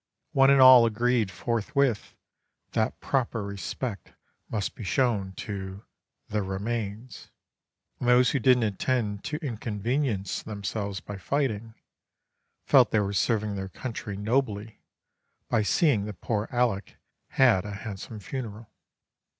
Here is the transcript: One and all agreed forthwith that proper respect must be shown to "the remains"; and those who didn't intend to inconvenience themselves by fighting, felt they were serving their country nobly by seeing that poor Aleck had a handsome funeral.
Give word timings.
One 0.31 0.49
and 0.49 0.59
all 0.59 0.87
agreed 0.87 1.29
forthwith 1.29 2.15
that 2.71 2.99
proper 3.01 3.43
respect 3.43 4.13
must 4.49 4.73
be 4.73 4.83
shown 4.83 5.33
to 5.33 5.85
"the 6.27 6.41
remains"; 6.41 7.29
and 7.99 8.09
those 8.09 8.31
who 8.31 8.39
didn't 8.39 8.63
intend 8.63 9.23
to 9.25 9.37
inconvenience 9.45 10.41
themselves 10.41 11.01
by 11.01 11.17
fighting, 11.17 11.75
felt 12.65 12.89
they 12.89 12.99
were 12.99 13.13
serving 13.13 13.53
their 13.55 13.69
country 13.69 14.17
nobly 14.17 14.81
by 15.49 15.61
seeing 15.61 16.05
that 16.05 16.19
poor 16.19 16.47
Aleck 16.51 16.97
had 17.27 17.63
a 17.63 17.71
handsome 17.75 18.19
funeral. 18.19 18.71